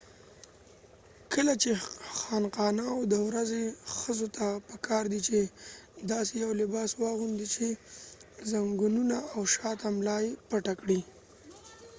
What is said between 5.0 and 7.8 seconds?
دي چې داسې یو لباس واغوندي چې